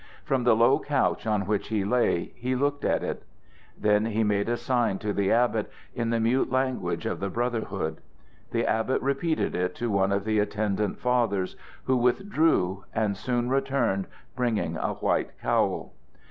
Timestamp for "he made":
4.05-4.49